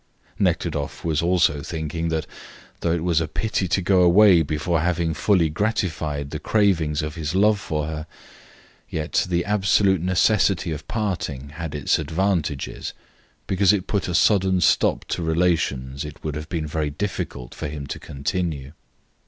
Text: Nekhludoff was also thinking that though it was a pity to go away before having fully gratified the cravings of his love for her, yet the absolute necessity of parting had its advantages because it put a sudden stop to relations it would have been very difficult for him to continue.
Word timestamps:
Nekhludoff 0.39 1.05
was 1.05 1.21
also 1.21 1.61
thinking 1.61 2.09
that 2.09 2.25
though 2.79 2.91
it 2.91 3.03
was 3.03 3.21
a 3.21 3.27
pity 3.27 3.67
to 3.67 3.83
go 3.83 4.01
away 4.01 4.41
before 4.41 4.79
having 4.79 5.13
fully 5.13 5.47
gratified 5.47 6.31
the 6.31 6.39
cravings 6.39 7.03
of 7.03 7.13
his 7.13 7.35
love 7.35 7.59
for 7.59 7.85
her, 7.85 8.07
yet 8.89 9.27
the 9.29 9.45
absolute 9.45 10.01
necessity 10.01 10.71
of 10.71 10.87
parting 10.87 11.49
had 11.49 11.75
its 11.75 11.99
advantages 11.99 12.93
because 13.45 13.71
it 13.71 13.85
put 13.85 14.07
a 14.07 14.15
sudden 14.15 14.59
stop 14.59 15.05
to 15.05 15.21
relations 15.21 16.03
it 16.03 16.23
would 16.23 16.33
have 16.33 16.49
been 16.49 16.65
very 16.65 16.89
difficult 16.89 17.53
for 17.53 17.67
him 17.67 17.85
to 17.85 17.99
continue. 17.99 18.73